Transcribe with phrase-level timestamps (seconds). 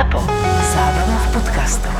[0.00, 0.20] ZAPO.
[0.72, 1.96] Zábrná v podcastov.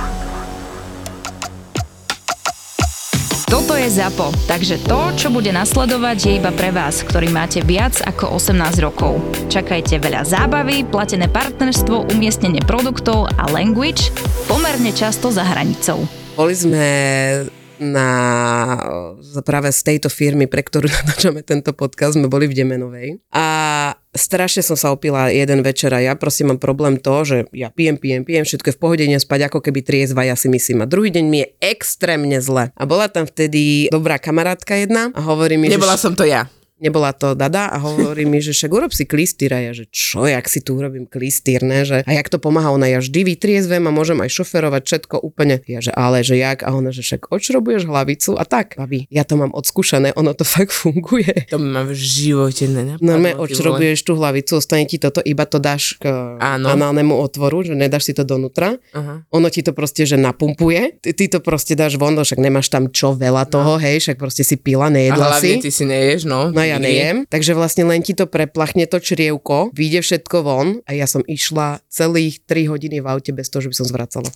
[3.44, 8.00] Toto je ZAPO, takže to, čo bude nasledovať, je iba pre vás, ktorý máte viac
[8.00, 9.20] ako 18 rokov.
[9.52, 14.08] Čakajte veľa zábavy, platené partnerstvo, umiestnenie produktov a language
[14.48, 16.00] pomerne často za hranicou.
[16.40, 16.88] Boli sme
[17.80, 18.08] na
[19.44, 23.20] práve z tejto firmy, pre ktorú natáčame tento podcast, sme boli v Demenovej.
[23.36, 27.70] A strašne som sa opila jeden večer a ja prosím mám problém to, že ja
[27.70, 30.82] pijem, pijem, pijem, všetko je v pohode, spať ako keby triezva, ja si myslím.
[30.82, 32.74] A druhý deň mi je extrémne zle.
[32.74, 36.08] A bola tam vtedy dobrá kamarátka jedna a hovorí mi, Nebola že...
[36.08, 39.60] som to ja nebola to Dada a hovorí mi, že však urob si klistýr a
[39.60, 42.88] ja, že čo, jak si tu urobím klistýr, ne, že a jak to pomáha, ona
[42.88, 46.72] ja vždy vytriezvem a môžem aj šoferovať všetko úplne, ja, že ale, že jak a
[46.72, 50.72] ona, že však odšrobuješ hlavicu a tak, babi, ja to mám odskúšané, ono to fakt
[50.72, 51.46] funguje.
[51.52, 53.04] To ma v živote nenapadlo.
[53.04, 56.08] No, odšrobuješ tú hlavicu, ostane ti toto, iba to dáš k
[56.40, 56.66] Áno.
[56.72, 59.28] análnemu otvoru, že nedáš si to donútra, uh-huh.
[59.28, 62.72] ono ti to proste, že napumpuje, ty, ty to proste dáš von, no však nemáš
[62.72, 63.52] tam čo veľa no.
[63.52, 65.60] toho, hej, však proste si pila, nejedla a si.
[65.60, 66.48] ty si neješ, no.
[66.48, 70.94] No ja nejem, takže vlastne len ti to preplachne to črievko, vyjde všetko von a
[70.94, 74.30] ja som išla celých 3 hodiny v aute bez toho, že by som zvracala.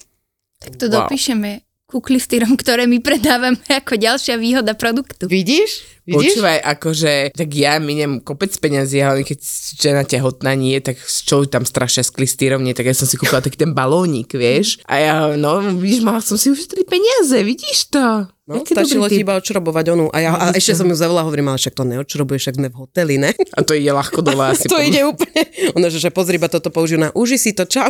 [0.58, 1.06] Tak to wow.
[1.06, 5.30] dopíšeme ku klistýrom, ktoré my predávame ako ďalšia výhoda produktu.
[5.30, 5.93] Vidíš?
[6.04, 6.36] Vidíš?
[6.36, 9.40] Počúvaj, akože, tak ja miniem kopec peniazí, ale keď
[9.80, 13.40] žena tehotná nie, tak čo tam strašne s klistýrom nie, tak ja som si kúpila
[13.40, 14.84] taký ten balónik, vieš.
[14.84, 18.28] A ja, no, vidíš, mala som si už 3 peniaze, vidíš to?
[18.44, 20.12] No, Jaký stačilo ti iba odšrobovať onu.
[20.12, 22.76] A, ja, a ešte som ju zavolala, hovorím, ale však to neodšrobuješ, však sme v
[22.76, 23.32] hoteli, ne?
[23.56, 24.68] A to ide ľahko dole asi.
[24.68, 25.48] to ide úplne.
[25.72, 27.88] Ona, že, že pozri, iba toto použijú na uži si to, čau.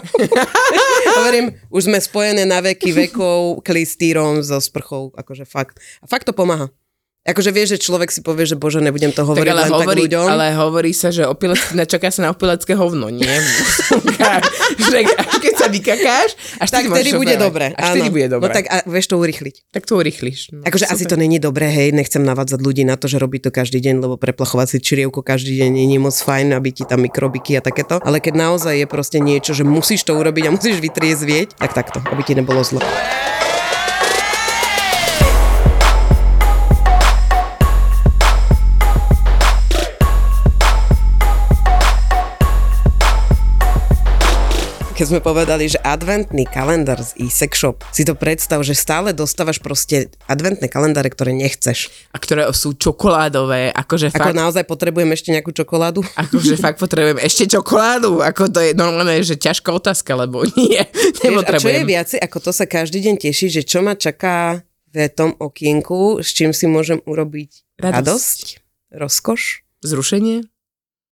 [1.19, 5.83] hovorím, už sme spojené na veky vekov klistýrom so sprchou, akože fakt.
[5.99, 6.71] A fakt to pomáha.
[7.25, 9.89] Akože vieš, že človek si povie, že bože, nebudem to hovoriť tak, ale len hovorí,
[9.89, 10.27] tak ľuďom.
[10.29, 11.57] Ale hovorí sa, že opilec,
[11.89, 13.25] čaká sa na opilecké hovno, nie?
[14.93, 14.99] že
[15.41, 17.73] keď sa vykakáš, až tak vtedy bude dobre.
[17.81, 18.45] Až vtedy bude dobre.
[18.45, 19.73] No tak a vieš to urychliť.
[19.73, 20.53] Tak to urychlíš.
[20.53, 23.49] No, akože asi to není dobré, hej, nechcem navádzať ľudí na to, že robí to
[23.49, 27.09] každý deň, lebo preplachovať si črievku každý deň nie je moc fajn, aby ti tam
[27.09, 28.05] mikrobiky a takéto.
[28.05, 32.05] Ale keď naozaj je proste niečo, že musíš to urobiť a musíš vytriezvieť, tak takto,
[32.05, 32.85] aby ti nebolo zle.
[45.05, 49.61] Keď sme povedali, že adventný kalendár z e-sex shop, si to predstav, že stále dostávaš
[49.61, 51.93] proste adventné kalendáre, ktoré nechceš.
[52.09, 54.41] A ktoré sú čokoládové, akože Ako fakt...
[54.41, 56.01] naozaj potrebujem ešte nejakú čokoládu?
[56.25, 60.81] Akože fakt potrebujem ešte čokoládu, ako to je normálne, že ťažká otázka, lebo nie,
[61.21, 61.53] nepotrebujem.
[61.53, 65.13] a čo je viacej, ako to sa každý deň teší, že čo ma čaká v
[65.13, 68.45] tom okienku, s čím si môžem urobiť radosť, radosť
[68.97, 69.69] rozkoš.
[69.85, 70.49] Zrušenie?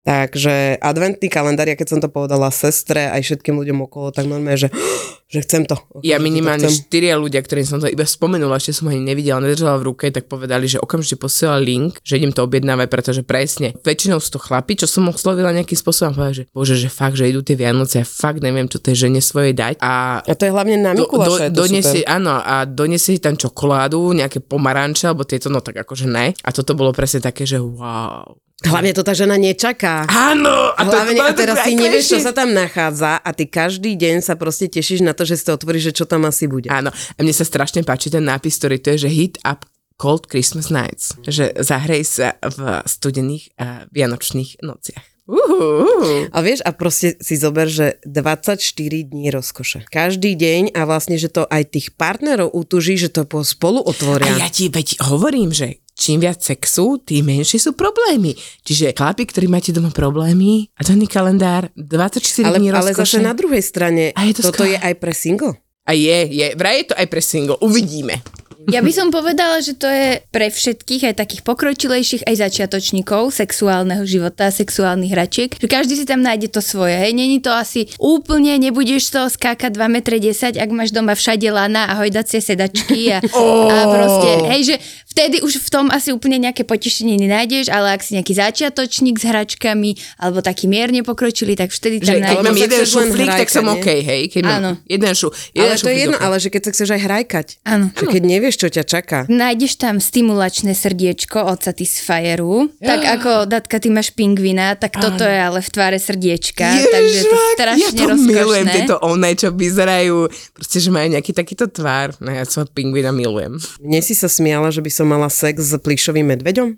[0.10, 4.58] Takže adventný kalendár, ja keď som to povedala sestre aj všetkým ľuďom okolo, tak normálne,
[4.58, 4.74] že,
[5.34, 5.78] že chcem to.
[6.02, 9.94] Ja minimálne štyria ľudia, ktorým som to iba spomenula, ešte som ani nevidela, nedržala v
[9.94, 14.34] ruke, tak povedali, že okamžite posiela link, že idem to objednávať, pretože presne, väčšinou sú
[14.34, 17.54] to chlapi, čo som oslovila nejakým spôsobom, povedala, že bože, že fakt, že idú tie
[17.54, 19.78] Vianoce, ja fakt neviem, čo tej žene svojej dať.
[19.78, 24.18] A, a to je hlavne na Mikuláša, do, do, donesie, áno, a donesie tam čokoládu,
[24.18, 26.34] nejaké pomaranče, alebo tieto, no tak akože ne.
[26.42, 30.04] A toto bolo presne také, že wow, Hlavne to tá žena nečaká.
[30.12, 30.76] Áno.
[30.76, 34.20] A, Hlavne, to, a teraz ty nevieš, čo sa tam nachádza a ty každý deň
[34.20, 36.68] sa proste tešíš na to, že si to otvoríš, že čo tam asi bude.
[36.68, 36.92] Áno.
[36.92, 39.64] A mne sa strašne páči ten nápis, ktorý to je, že hit up
[39.96, 41.16] Cold Christmas Nights.
[41.24, 45.08] Že zahrej sa v studených a vianočných nociach.
[45.30, 46.26] Uhuhu.
[46.34, 48.58] A vieš, a proste si zober, že 24
[49.06, 49.86] dní rozkoše.
[49.86, 54.26] Každý deň a vlastne, že to aj tých partnerov utuží, že to spolu otvoria.
[54.26, 58.32] A ja ti veď hovorím, že čím viac sexu, tým menšie sú problémy.
[58.64, 63.36] Čiže chlapi, ktorí máte doma problémy, a ten kalendár 24 ale, dní Ale zase na
[63.36, 64.74] druhej strane, a je to toto skvelé.
[64.74, 65.54] je aj pre single.
[65.84, 67.60] A je, je, vraj je to aj pre single.
[67.60, 68.24] Uvidíme.
[68.70, 74.04] Ja by som povedala, že to je pre všetkých, aj takých pokročilejších, aj začiatočníkov sexuálneho
[74.04, 76.94] života, sexuálnych hračiek, že každý si tam nájde to svoje.
[76.94, 81.48] Hej, není to asi úplne, nebudeš to skákať 2 m 10, ak máš doma všade
[81.50, 83.72] lana a hojdacie sedačky a, oh.
[83.72, 84.76] a proste, hej, že
[85.10, 89.26] vtedy už v tom asi úplne nejaké potešenie nenájdeš, ale ak si nejaký začiatočník s
[89.26, 92.30] hračkami alebo taký mierne pokročilý, tak vtedy tam nájdeš.
[92.30, 94.22] Keď mám jeden šuflík, tak som OK, hej.
[94.30, 94.72] Keď mám Áno.
[94.86, 97.48] jeden šu, jeden ale to je jedno, ale že keď sa chceš aj hrajkať.
[97.66, 97.86] Áno.
[97.98, 99.18] Že keď nevieš, čo ťa čaká.
[99.28, 102.70] Nájdeš tam stimulačné srdiečko od Satisfyeru.
[102.80, 102.96] Ja.
[102.96, 105.10] Tak ako, Datka, ty máš pingvina, tak Áno.
[105.10, 106.66] toto je ale v tváre srdiečka.
[106.70, 108.30] Ježiš, takže to strašne ja to rozkošné.
[108.30, 110.18] milujem, tieto oné, čo vyzerajú,
[110.54, 112.14] proste, že majú nejaký takýto tvár.
[112.22, 113.58] No ja svojho pingvina milujem.
[113.82, 116.76] Mne si sa smiala, že by som mala sex s plíšovým medveďom?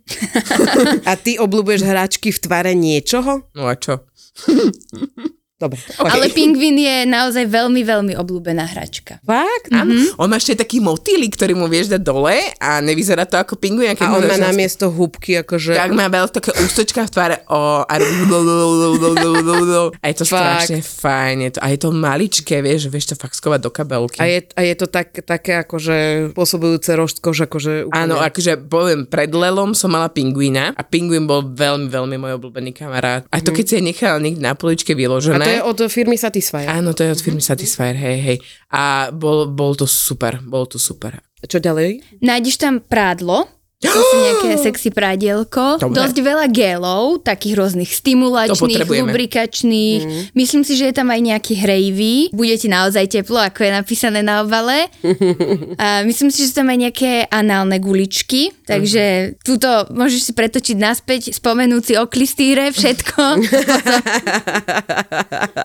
[1.10, 3.50] a ty obľúbuješ hračky v tvare niečoho?
[3.58, 4.06] No a čo?
[5.62, 5.78] Dobre.
[6.02, 9.22] Ale pingvín je naozaj veľmi, veľmi obľúbená hračka.
[9.22, 9.70] Fakt?
[9.70, 9.94] Áno.
[10.18, 13.94] On má ešte taký motýlik, ktorý mu vieš dať dole a nevyzerá to ako pingvin.
[13.94, 15.78] A on má na- namiesto húbky akože...
[15.78, 17.96] Tak má veľa také ústočka v tvare o, a,
[20.02, 20.66] a je to Fakt.
[20.66, 21.36] strašne fajn.
[21.46, 24.18] Je to, a je to maličké, vieš, vieš to fakt skovať do kabelky.
[24.18, 28.02] A je, a je to tak, také akože pôsobujúce rožtkož, akože úplne.
[28.02, 32.72] Áno, akože poviem, pred Lelom som mala pingvína a pingvín bol veľmi, veľmi môj obľúbený
[32.74, 33.22] kamarát.
[33.30, 35.44] A to keď si je nechal niekde na poličke A vyložené.
[35.52, 36.68] Je od firmy Satisfyer.
[36.72, 38.38] Áno, to je od firmy Satisfyer, hej, hej.
[38.72, 41.20] A bol, bol to super, bol to super.
[41.42, 42.22] Čo ďalej?
[42.22, 43.50] Nájdeš tam prádlo,
[43.92, 45.96] asi nejaké sexy prádielko, Dobre.
[45.98, 50.02] dosť veľa gelov, takých rôznych stimulačných, lubrikačných.
[50.06, 50.22] Mhm.
[50.34, 52.16] Myslím si, že je tam aj nejaký hrejvý.
[52.30, 54.88] Bude ti naozaj teplo, ako je napísané na obale.
[55.82, 59.42] A myslím si, že sú tam aj nejaké análne guličky, takže Mhm.
[59.42, 63.22] túto môžeš si pretočiť naspäť, spomenúť si oklistýre, všetko.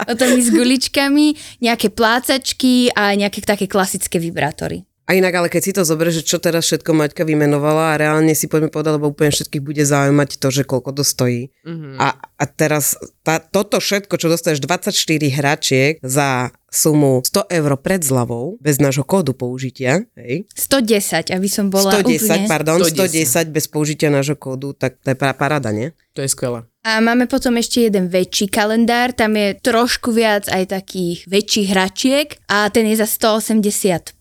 [0.07, 1.27] Potom s guličkami,
[1.61, 4.85] nejaké plácačky a nejaké také klasické vibrátory.
[5.07, 8.35] A inak, ale keď si to zoberieš, že čo teraz všetko Maťka vymenovala a reálne
[8.35, 11.55] si poďme povedať, lebo úplne všetkých bude zaujímať to, že koľko to stojí.
[11.63, 11.95] Mm-hmm.
[12.03, 14.91] A, a teraz tá, toto všetko, čo dostaneš 24
[15.31, 20.45] hračiek za sumu 100 eur pred zľavou, bez nášho kódu použitia, hej?
[20.59, 22.51] 110, aby som bola 110, úplne...
[22.51, 23.47] pardon, 110.
[23.47, 25.95] 110 bez použitia nášho kódu, tak to je pa- paráda, nie?
[26.19, 26.67] To je skvelé.
[26.87, 32.29] A máme potom ešte jeden väčší kalendár, tam je trošku viac aj takých väčších hračiek
[32.47, 34.15] a ten je za 189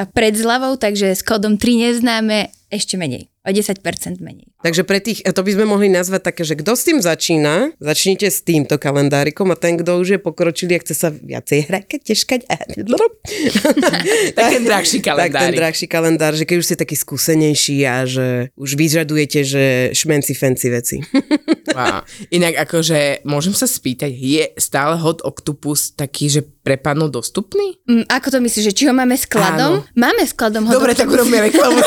[0.00, 3.31] a pred zľavou, takže s kódom 3 neznáme ešte menej.
[3.42, 4.46] O 10% menej.
[4.62, 8.30] Takže pre tých, to by sme mohli nazvať také, že kto s tým začína, začnite
[8.30, 12.46] s týmto kalendárikom a ten, kto už je pokročilý a chce sa viacej hrať, teškať
[12.46, 12.54] a...
[14.38, 15.58] Tak ten drahší Tak ten kalendár.
[15.58, 20.68] drahší kalendár, že keď už ste taký skúsenejší a že už vyžadujete, že šmenci fancy
[20.70, 20.96] veci.
[21.72, 22.04] Wow.
[22.28, 27.82] Inak akože, môžem sa spýtať, je stále hot octopus taký, že pre pánov dostupný?
[27.84, 29.82] Mm, ako to myslíš, že či ho máme skladom?
[29.82, 29.86] Áno.
[29.92, 31.82] Máme skladom ho Dobre, do- tak urobíme reklamu.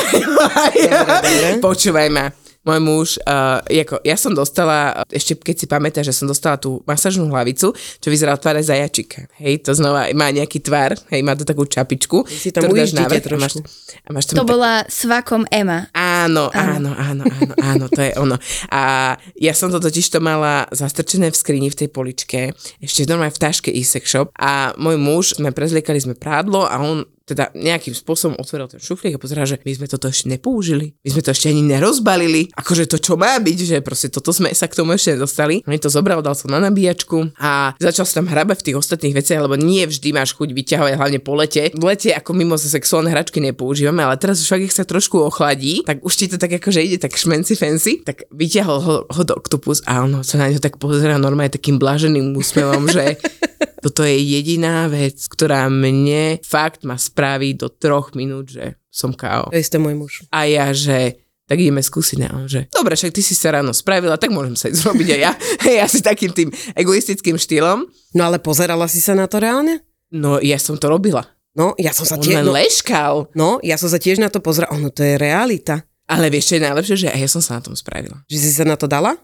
[1.66, 2.28] Počúvaj ma.
[2.66, 6.82] Môj muž, uh, ako, ja som dostala, ešte keď si pamätáš, že som dostala tú
[6.82, 9.30] masážnú hlavicu, čo vyzerá v tvare zajačika.
[9.38, 12.26] Hej, to znova má nejaký tvar, hej, má to takú čapičku.
[12.26, 13.54] si tam ktorú dáš vrch a máš,
[14.02, 15.86] a máš tam To tak- bola s vakom Ema.
[15.94, 18.34] Áno, áno, áno, áno, áno, to je ono.
[18.74, 22.50] A ja som to totiž to mala zastrčené v skrini v tej poličke,
[22.82, 27.06] ešte normálne v taške e-sex shop a môj muž, sme prezliekali sme prádlo a on
[27.26, 30.94] teda nejakým spôsobom otvoril ten šuflík a pozerá, že my sme toto ešte nepoužili.
[31.02, 32.54] My sme to ešte ani nerozbalili.
[32.54, 35.66] Akože to čo má byť, že proste toto sme sa k tomu ešte nedostali.
[35.66, 39.14] On to zobral, dal to na nabíjačku a začal sa tam hrabať v tých ostatných
[39.18, 41.74] veciach, lebo nie vždy máš chuť vyťahovať hlavne po lete.
[41.74, 45.82] V lete ako mimo sa sexuálne hračky nepoužívame, ale teraz už ich sa trošku ochladí,
[45.82, 49.34] tak už ti to tak akože ide tak šmenci fancy, tak vyťahol ho, ho do
[49.34, 53.18] oktopus a on sa na ňo tak pozera normálne takým blaženým úsmevom, že
[53.86, 59.54] toto je jediná vec, ktorá mne fakt ma spraví do troch minút, že som KO.
[59.54, 60.12] To isté môj muž.
[60.34, 62.18] A ja, že tak ideme skúsiť.
[62.26, 65.20] A on, že dobre, však ty si sa ráno spravila, tak môžem sa zrobiť aj
[65.22, 65.32] ja.
[65.70, 67.86] Hej, asi takým tým egoistickým štýlom.
[68.18, 69.86] No ale pozerala si sa na to reálne?
[70.10, 71.22] No, ja som to robila.
[71.54, 72.42] No, ja som sa On tiež...
[72.42, 73.14] len No, leškal.
[73.38, 74.74] no, ja som sa tiež na to pozerala.
[74.74, 75.86] Ono, to je realita.
[76.10, 78.22] Ale vieš, čo je najlepšie, že aj ja som sa na tom spravila.
[78.26, 79.14] Že si sa na to dala?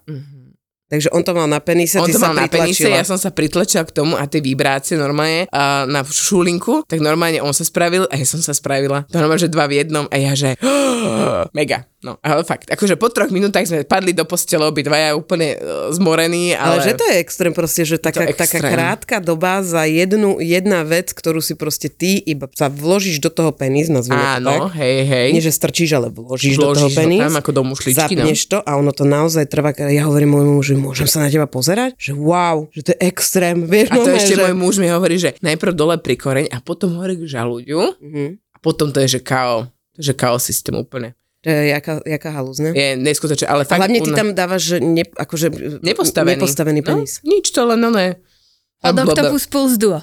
[0.93, 3.01] Takže on to mal na penise, On ty to sa mal na penise, pritlačila.
[3.01, 7.41] ja som sa pritlačila k tomu a tie vibrácie normálne a na šulinku, tak normálne
[7.41, 9.09] on sa spravil a ja som sa spravila.
[9.09, 10.53] To normálne, že dva v jednom a ja, že
[11.57, 11.89] mega.
[12.03, 16.51] No, ale fakt, akože po troch minútach sme padli do postele obidvaja úplne uh, zmorení,
[16.51, 16.91] Ale, ale...
[16.91, 21.15] že to je extrém proste, že taká, to taká krátka doba za jednu, jedna vec,
[21.15, 24.83] ktorú si proste ty iba sa vložíš do toho penis, nazvime to Áno, tak.
[24.83, 25.29] hej, hej.
[25.31, 27.23] Nie, že strčíš, ale vložíš, do toho Vložíš ho penis.
[27.23, 28.27] tam ako do mušličky, no.
[28.27, 29.71] Zapneš to a ono to naozaj trvá.
[29.87, 31.95] Ja hovorím môjmu mužu, môžem sa na teba pozerať?
[31.97, 33.63] Že wow, že to je extrém.
[33.63, 34.43] Vieš, A to normálne, ešte že...
[34.43, 38.25] môj muž mi hovorí, že najprv dole pri koreň a potom hore k žalúďu Mhm.
[38.51, 41.15] a potom to je, že je, že KO systém úplne.
[41.41, 42.71] To je jaká, jaká halúz, ne?
[42.71, 43.79] Je neskutočné, ale fakt...
[43.79, 45.51] hlavne ty tam dávaš že ne, akože,
[45.83, 46.39] Nepostavený.
[46.39, 47.19] nepostavený penis.
[47.23, 48.23] No, nič to len oné.
[48.79, 49.99] Hot Octopus Pulse Duo.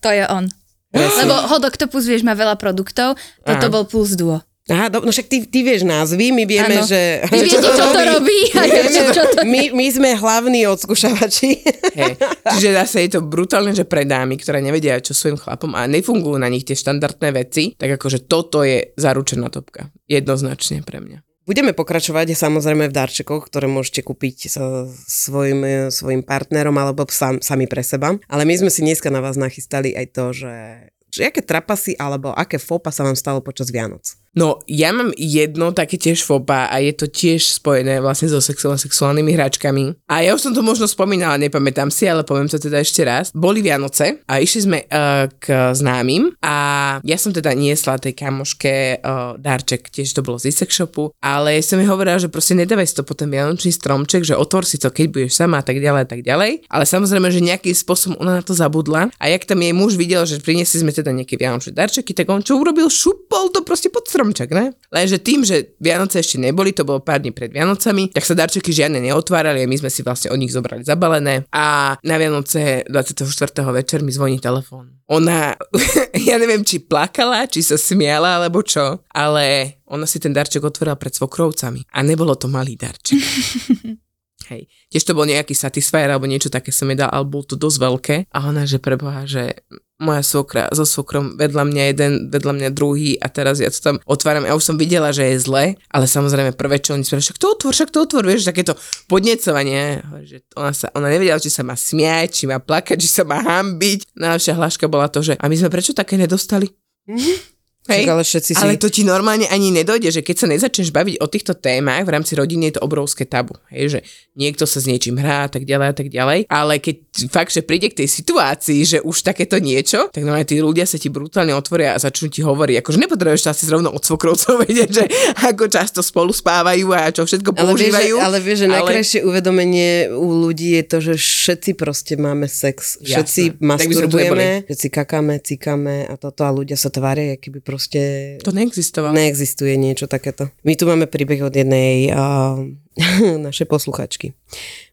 [0.00, 0.50] To je on.
[0.90, 3.72] Lebo Hot Octopus, vieš, má veľa produktov, toto Áno.
[3.72, 4.42] bol Pulse Duo.
[4.66, 6.90] Aha, do, no však ty, ty vieš názvy, my vieme, Áno.
[6.90, 7.22] že...
[7.30, 8.50] Vy viete, čo to robí?
[8.50, 9.46] A ja viem, čo to...
[9.46, 11.50] my, my sme hlavní odskúšavači.
[11.94, 12.12] Hej.
[12.50, 16.34] Čiže zase je to brutálne, že pre dámy, ktoré nevedia, čo svojim chlapom a nefungujú
[16.42, 19.94] na nich tie štandardné veci, tak akože toto je zaručená topka.
[20.10, 21.22] Jednoznačne pre mňa.
[21.46, 25.62] Budeme pokračovať samozrejme v darčekoch, ktoré môžete kúpiť so svojim,
[25.94, 28.18] svojim partnerom alebo sam, sami pre seba.
[28.26, 32.34] Ale my sme si dneska na vás nachystali aj to, že, že aké trapasy alebo
[32.34, 34.25] aké fopa sa vám stalo počas Vianoc.
[34.36, 38.84] No, ja mám jedno také tiež fopa a je to tiež spojené vlastne so sexuálnymi,
[38.84, 39.84] sexuálnymi hračkami.
[40.12, 43.32] A ja už som to možno spomínala, nepamätám si, ale poviem to teda ešte raz.
[43.32, 46.56] Boli Vianoce a išli sme uh, k známym a
[47.00, 51.64] ja som teda niesla tej kamoške uh, darček, tiež to bolo z sex shopu, ale
[51.64, 54.92] som jej hovorila, že proste nedávaj si to potom vianočný stromček, že otvor si to,
[54.92, 56.68] keď budeš sama a tak ďalej a tak ďalej.
[56.68, 60.28] Ale samozrejme, že nejakým spôsobom ona na to zabudla a jak tam jej muž videl,
[60.28, 62.92] že priniesli sme teda nejaké vianočné darčeky, tak on čo urobil?
[62.92, 64.74] Šupol to proste pod stromček, ne?
[64.90, 68.74] Lenže tým, že Vianoce ešte neboli, to bolo pár dní pred Vianocami, tak sa darčeky
[68.74, 73.22] žiadne neotvárali a my sme si vlastne od nich zobrali zabalené a na Vianoce 24.
[73.70, 74.98] večer mi zvoní telefón.
[75.06, 75.54] Ona,
[76.28, 80.98] ja neviem, či plakala, či sa smiala, alebo čo, ale ona si ten darček otvorila
[80.98, 83.22] pred svokrovcami a nebolo to malý darček.
[84.46, 84.70] Hej.
[84.94, 87.78] Tiež to bol nejaký Satisfyer alebo niečo také som jej dal, ale bolo to dosť
[87.82, 88.16] veľké.
[88.30, 93.16] A ona, že preboha, že moja svokra so svokrom vedľa mňa jeden, vedľa mňa druhý
[93.16, 94.44] a teraz ja to tam otváram.
[94.44, 97.48] Ja už som videla, že je zle, ale samozrejme prvé, čo oni spravili, však to
[97.56, 98.76] otvor, však to otvor, vieš, takéto
[99.08, 100.04] podnecovanie.
[100.28, 103.40] Že ona, sa, ona nevedela, či sa má smiať, či má plakať, či sa má
[103.40, 104.12] hambiť.
[104.12, 106.68] Najlepšia hláška bola to, že a my sme prečo také nedostali?
[107.08, 107.55] Mm-hmm.
[107.86, 108.62] Hej, Však ale všetci si...
[108.62, 112.14] ale to ti normálne ani nedojde, že keď sa nezačneš baviť o týchto témach, v
[112.18, 113.54] rámci rodiny je to obrovské tabu.
[113.70, 113.98] Hej, že
[114.36, 116.38] niekto sa s niečím hrá a tak ďalej a tak ďalej.
[116.50, 116.96] Ale keď
[117.32, 121.00] fakt, že príde k tej situácii, že už takéto niečo, tak normálne tí ľudia sa
[121.00, 122.84] ti brutálne otvoria a začnú ti hovoriť.
[122.84, 125.04] Akože nepotrebuješ asi zrovna od svokrovcov vedieť, že
[125.46, 128.14] ako často spolu spávajú a čo všetko používajú.
[128.20, 128.74] Ale vieš, ale vieš že ale...
[128.82, 133.00] najkrajšie uvedomenie u ľudí je to, že všetci proste máme sex.
[133.00, 138.00] Všetci tu masturbujeme, všetci kakáme, cikáme a toto a ľudia sa tvária, keby proste
[138.40, 139.12] To neexistovalo.
[139.12, 140.48] neexistuje niečo takéto.
[140.64, 142.64] My tu máme príbeh od jednej uh,
[143.46, 144.32] našej posluchačky.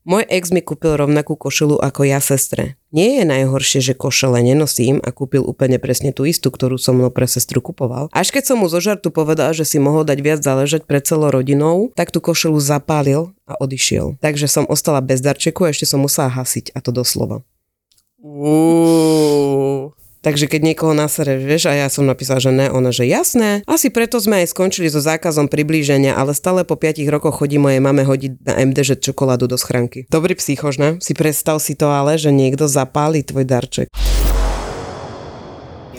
[0.04, 2.76] Môj ex mi kúpil rovnakú košelu ako ja sestre.
[2.92, 7.08] Nie je najhoršie, že košele nenosím a kúpil úplne presne tú istú, ktorú som mnou
[7.08, 8.12] pre sestru kupoval.
[8.12, 11.32] Až keď som mu zo žartu povedal, že si mohol dať viac záležať pred celou
[11.32, 14.20] rodinou, tak tú košelu zapálil a odišiel.
[14.20, 17.48] Takže som ostala bez darčeku a ešte som musela hasiť, a to doslova.
[18.20, 19.96] Uú.
[20.24, 23.60] Takže keď niekoho nasere, vieš, a ja som napísala, že ne, ona, že jasné.
[23.68, 27.84] Asi preto sme aj skončili so zákazom priblíženia, ale stále po 5 rokoch chodí mojej
[27.84, 30.08] mame hodiť na MDŽ čokoládu do schránky.
[30.08, 30.90] Dobrý psychož, ne?
[31.04, 33.92] Si predstav si to ale, že niekto zapáli tvoj darček.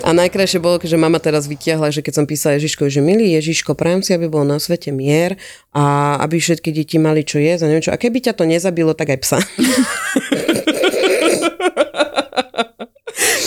[0.05, 3.73] A najkrajšie bolo, že mama teraz vytiahla, že keď som písala Ježiško, že milý Ježiško,
[3.73, 5.41] prajem si, aby bol na svete mier
[5.73, 7.93] a aby všetky deti mali čo jesť a neviem čo.
[7.93, 9.39] A keby ťa to nezabilo, tak aj psa.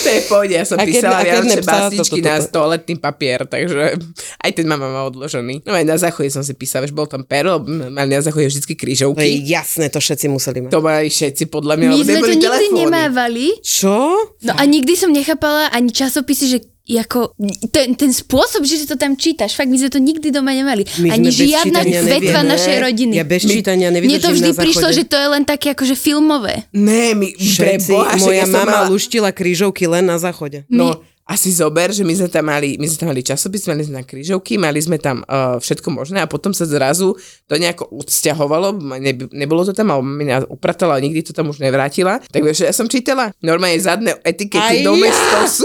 [0.08, 4.00] To je v pohode, ja som A písala keď vianočné básničky na toaletný papier, takže
[4.40, 5.60] aj ten mama má odložený.
[5.62, 8.64] No aj na záchode som si písala, vieš, bol tam pero, mali na záchode vždy
[8.64, 9.28] To je krížovky.
[9.44, 10.70] jasné, to všetci museli mať.
[10.72, 12.80] To mali všetci podľa mňa, My sme to nikdy telefóny.
[12.80, 13.46] nemávali.
[13.60, 13.96] Čo?
[14.40, 16.58] No a nikdy som nechápala ani časopisy, že
[16.96, 17.36] ako
[17.68, 20.88] ten, ten spôsob, že si to tam čítaš, fakt my sme to nikdy doma nemali.
[21.04, 22.52] My ani žiadna vetva nevieme.
[22.56, 23.12] našej rodiny.
[23.20, 26.64] Ja bez čítania Mne nevydržím to vždy prišlo, že to je len také akože filmové.
[26.72, 30.64] Ne, my, Všetci, Boha, moja mama mala, luštila krížovky len na záchode.
[30.72, 34.00] No, asi zober, že my sme tam mali, my sme tam mali časopis, mali sme
[34.00, 37.12] na krížovky, mali sme tam uh, všetko možné a potom sa zrazu
[37.44, 41.60] to nejako odsťahovalo, ne, nebolo to tam, ale mňa upratala a nikdy to tam už
[41.60, 42.24] nevrátila.
[42.32, 45.12] Tak vieš, že ja som čítala normálne zadné etikety Aj do ja.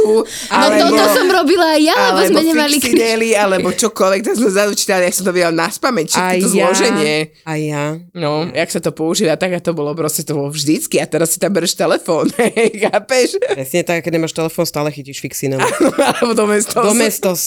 [0.04, 4.52] No alebo, toto som robila aj ja, lebo sme nemali fixinely, alebo čokoľvek, tak sme
[4.52, 7.16] zadu čítali, som to videla na spameť, všetko to zloženie.
[7.48, 7.96] A ja.
[8.12, 11.32] No, jak sa to používa, tak a to bolo proste to bolo vždycky a teraz
[11.32, 12.28] si tam bereš telefón,
[12.84, 13.40] chápeš?
[13.40, 15.53] Presne tak, keď nemáš telefón, stále chytíš fixinem.
[16.18, 16.84] Alebo do mestos.
[16.84, 17.42] Do mestos.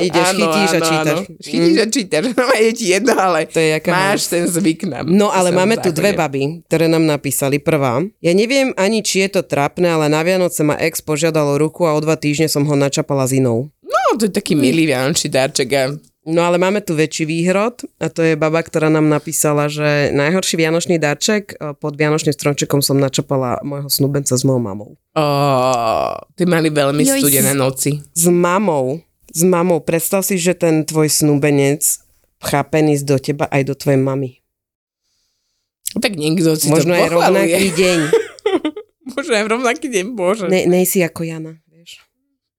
[0.00, 1.18] Ideš, chytíš a čítaš.
[1.24, 1.40] Áno.
[1.42, 2.22] Chytíš a čítaš.
[2.32, 5.76] No je ti jedno, ale To je jaká máš ten zvyk na No ale máme
[5.80, 7.58] tu dve baby, ktoré nám napísali.
[7.62, 8.00] Prvá.
[8.24, 11.84] Ja neviem ani, či je to trápne, ale na Vianoce ma ex požiadal o ruku
[11.84, 13.68] a o dva týždne som ho načapala s inou.
[13.82, 15.82] No, to je taký milý vianočný darček a
[16.22, 20.54] No ale máme tu väčší výhrod a to je baba, ktorá nám napísala, že najhorší
[20.54, 24.90] vianočný darček e, pod vianočným stromčekom som načapala môjho snúbenca s mojou mamou.
[25.18, 27.98] oh, ty mali veľmi Joj, studené noci.
[28.14, 29.02] S mamou,
[29.34, 29.82] s mamou.
[29.82, 31.82] Predstav si, že ten tvoj snúbenec
[32.38, 34.38] chápený do teba aj do tvojej mamy.
[35.98, 37.98] Tak niekto si Možno to aj rovnaký deň.
[39.18, 40.46] Možno aj rovnaký deň, bože.
[40.46, 41.61] Ne, nejsi ako Jana.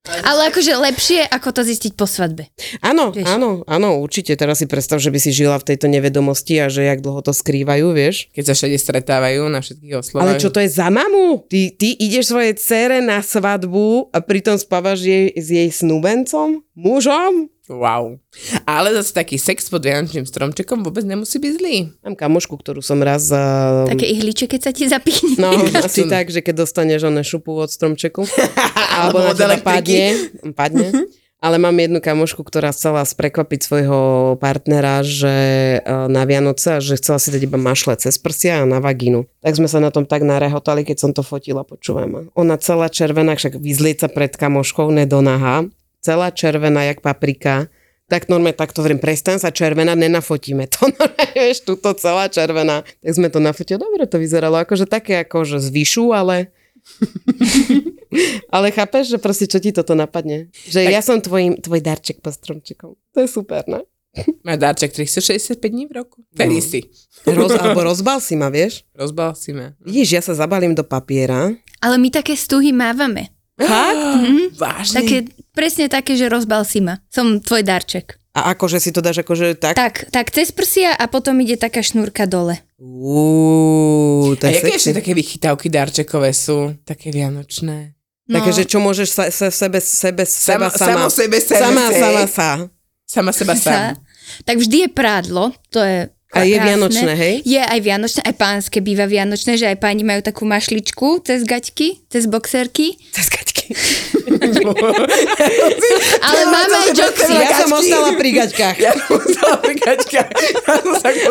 [0.04, 2.52] Ale akože lepšie, ako to zistiť po svadbe.
[2.84, 3.24] Áno, Vieš.
[3.24, 4.36] áno, áno, určite.
[4.36, 7.32] Teraz si predstav, že by si žila v tejto nevedomosti a že jak dlho to
[7.32, 8.28] skrývajú, vieš.
[8.36, 10.24] Keď sa všade stretávajú na všetkých oslovách.
[10.28, 11.48] Ale čo to je za mamu?
[11.48, 16.68] Ty, ty ideš svojej cére na svadbu a pritom spávaš jej, s jej snúbencom?
[16.76, 17.53] Mužom?
[17.72, 18.20] Wow.
[18.68, 21.76] Ale zase taký sex pod vianočným stromčekom vôbec nemusí byť zlý.
[22.04, 23.32] Mám kamošku, ktorú som raz...
[23.32, 25.40] Uh, Také ihličie, keď sa ti zapichne.
[25.40, 28.28] No, asi tak, že keď dostaneš oné šupu od stromčeku,
[29.00, 30.12] alebo na teba padne,
[30.60, 31.08] padne.
[31.44, 34.00] Ale mám jednu kamošku, ktorá chcela sprekvapiť svojho
[34.40, 35.36] partnera, že
[35.76, 39.28] e, na Vianoce, a že chcela si dať iba mašle cez prsia a na vagínu.
[39.44, 42.32] Tak sme sa na tom tak narehotali, keď som to fotila, počúvam.
[42.32, 45.68] Ona celá červená, však vyzlieť sa pred kamoškou, nedonaha,
[46.04, 47.72] celá červená, jak paprika.
[48.04, 50.86] Tak normálne takto hovorím, prestan sa červená, nenafotíme to.
[50.92, 52.84] Normálne, vieš, tuto celá červená.
[52.84, 56.52] Tak sme to nafotili, dobre to vyzeralo, akože také akože zvyšu, ale
[58.52, 60.52] ale chápeš, že proste čo ti toto napadne?
[60.68, 60.92] Že tak...
[60.92, 62.94] ja som tvoj, tvoj darček po stromčekom.
[63.16, 63.88] To je super, ne?
[64.46, 66.22] Má darček 365 dní v roku.
[66.36, 66.68] Ktorý No.
[66.68, 66.80] si?
[67.26, 68.86] Roz, alebo rozbal si ma, vieš?
[68.94, 69.74] Rozbal si ma.
[69.82, 71.50] Vidíš, ja sa zabalím do papiera.
[71.82, 73.34] Ale my také stuhy mávame.
[73.58, 74.04] Fakt?
[74.54, 74.96] Vážne?
[75.02, 75.18] Také,
[75.54, 77.00] presne také, že rozbal si ma.
[77.08, 78.18] Som tvoj darček.
[78.34, 79.78] A akože si to dáš akože tak?
[79.78, 82.58] Tak, tak cez prsia a potom ide taká šnúrka dole.
[82.82, 84.78] Uú, to A je jaké sexy.
[84.82, 86.74] ešte také vychytávky darčekové sú?
[86.82, 87.94] Také vianočné.
[88.26, 90.92] No, Také, že čo môžeš sa, sa sebe, sebe, seba, Sama- sama.
[90.98, 92.00] samo sebe, sebe, sama, sebe.
[92.02, 92.50] sama, sa.
[93.04, 93.94] Sama seba sa,
[94.48, 96.66] tak vždy je prádlo, to je A je krásne.
[96.66, 97.36] vianočné, hej?
[97.46, 102.02] Je aj vianočné, aj pánske býva vianočné, že aj páni majú takú mašličku cez gaťky,
[102.10, 102.98] cez boxerky.
[103.14, 103.70] Cez gaťky.
[106.28, 107.34] Ale máme aj joxy.
[107.38, 108.78] Ja som ostala pri gaťkách.
[108.82, 110.30] Ja som ostala pri gaťkách.
[110.34, 110.74] Ja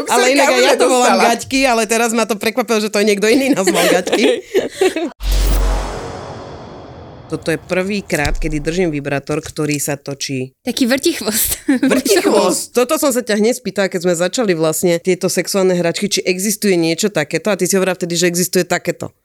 [0.06, 3.06] Ale inak aj ja to volám gaťky, ale teraz ma to prekvapilo, že to je
[3.10, 4.24] niekto iný nazval gaťky.
[7.32, 10.52] Toto je prvý krát, kedy držím vibrátor, ktorý sa točí.
[10.60, 11.64] Taký vrtichvost.
[11.96, 12.76] Vrtichvost.
[12.76, 16.76] Toto som sa ťa hneď spýtala, keď sme začali vlastne tieto sexuálne hračky, či existuje
[16.76, 19.16] niečo takéto a ty si hovorila vtedy, že existuje takéto.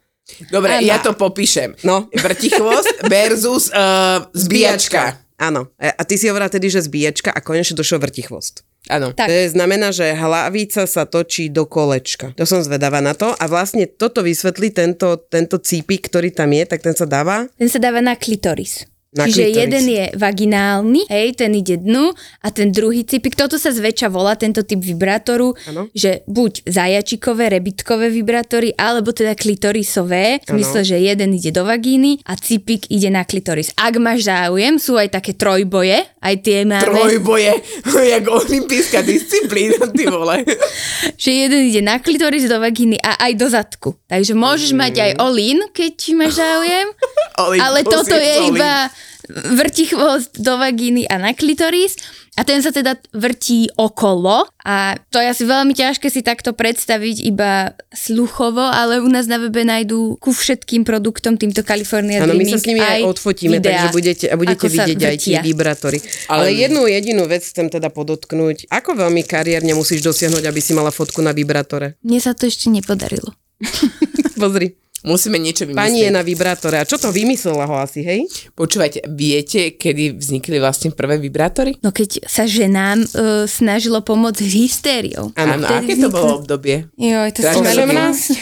[0.48, 0.88] Dobre, Áno.
[0.88, 1.76] ja to popíšem.
[1.84, 2.08] No.
[2.16, 5.12] Vrtichvost versus uh, zbíjačka.
[5.38, 5.70] Áno.
[5.77, 8.65] A a ty si hovorila tedy, že zbíjačka a konečne došiel vrtichvost.
[8.88, 9.12] Áno.
[9.12, 9.27] Tak.
[9.27, 12.32] To je, znamená, že hlavica sa točí do kolečka.
[12.39, 13.36] To som zvedavá na to.
[13.36, 17.70] A vlastne toto vysvetlí tento, tento cípik, ktorý tam je, tak ten sa dáva Ten
[17.70, 18.88] sa dáva na klitoris.
[19.16, 19.62] Na Čiže klitoris.
[19.64, 22.12] jeden je vaginálny, hej, ten ide dnu
[22.44, 25.88] a ten druhý cipik, toto sa zväčša volá, tento typ vibrátoru, Áno.
[25.96, 32.20] že buď zajačikové, rebitkové vibrátory, alebo teda klitorisové, v zmysle, že jeden ide do vagíny
[32.28, 33.72] a cipik ide na klitoris.
[33.80, 37.64] Ak máš záujem, sú aj také trojboje, aj tie máme, Trojboje,
[38.12, 40.44] jak olimpijská disciplína, ty vole.
[41.24, 43.90] že jeden ide na klitoris do vagíny a aj do zadku.
[44.12, 46.88] Takže môžeš mať aj olín, keď máš záujem.
[47.66, 48.51] Ale toto je solid.
[48.51, 48.92] iba
[49.31, 52.00] vrtichvost do vagíny a na klitoris
[52.37, 57.25] a ten sa teda vrtí okolo a to je asi veľmi ťažké si takto predstaviť
[57.25, 62.46] iba sluchovo, ale u nás na webe nájdú ku všetkým produktom týmto California Áno, my
[62.46, 65.98] Dreaming sa s nimi aj odfotíme, videá, takže budete, budete vidieť aj tie vibrátory.
[66.29, 66.53] Ale...
[66.53, 68.70] Ale- jednu jedinú vec chcem teda podotknúť.
[68.70, 71.98] Ako veľmi kariérne musíš dosiahnuť, aby si mala fotku na vibrátore?
[72.05, 73.33] Mne sa to ešte nepodarilo.
[74.42, 74.77] Pozri.
[75.05, 75.83] Musíme niečo vymyslieť.
[75.83, 76.81] Pani je na vibrátore.
[76.81, 78.25] A čo to vymyslela ho asi, hej?
[78.57, 81.77] Počúvajte, viete, kedy vznikli vlastne prvé vibrátory?
[81.86, 85.29] No keď sa ženám uh, snažilo pomôcť s hystériou.
[85.38, 85.62] Áno.
[85.62, 86.16] Aké to vznikli.
[86.18, 86.77] bolo obdobie?
[86.98, 87.86] To Strašne som dlhé.
[87.86, 87.98] veľmi...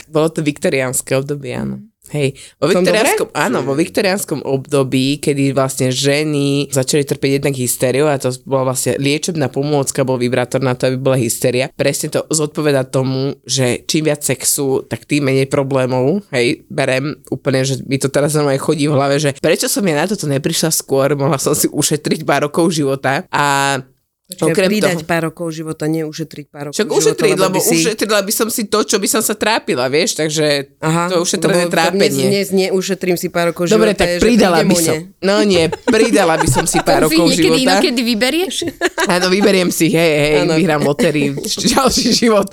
[0.08, 1.84] Bolo to viktoriánske obdobie, áno.
[2.14, 8.22] Hej, vo viktoriánskom, áno, vo viktoriánskom období, kedy vlastne ženy začali trpieť jednak hystériou a
[8.22, 11.74] to bola vlastne liečebná pomôcka, bol vibrátor na to, aby bola hysteria.
[11.74, 16.22] Presne to zodpoveda tomu, že čím viac sexu, tak tým menej problémov.
[16.30, 19.98] Hej, berem úplne, že mi to teraz normálne chodí v hlave, že prečo som ja
[19.98, 23.80] na toto neprišla skôr, mohla som si ušetriť pár rokov života a
[24.26, 27.62] Okrem okrem pridať toho, pár rokov života, neušetriť pár rokov však života, ušetriť, lebo by
[27.62, 27.76] si...
[27.78, 31.70] ušetrila by som si to, čo by som sa trápila, vieš, takže Aha, to ušetrené
[31.70, 32.26] lebo Dnes, trápenie.
[32.34, 34.02] dnes neušetrím si pár rokov Dobre, života.
[34.02, 34.96] tak je, že pridala by som.
[35.22, 37.66] No nie, pridala by som si pár To si rokov niekedy života.
[37.78, 38.56] inokedy vyberieš?
[39.14, 40.58] Áno, vyberiem si, hej, hej, Áno.
[40.58, 41.30] vyhrám lotérii,
[41.78, 42.50] ďalší život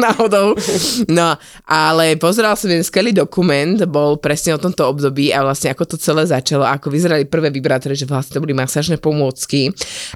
[0.00, 0.56] náhodou.
[1.04, 1.36] No,
[1.68, 5.96] ale pozeral som jeden skvelý dokument, bol presne o tomto období a vlastne ako to
[6.00, 9.68] celé začalo, ako vyzerali prvé vibrátory, že vlastne to boli masážne pomôcky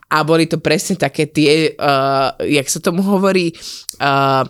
[0.09, 3.53] a boli to presne také tie, uh, jak sa tomu hovorí,
[4.01, 4.47] uh,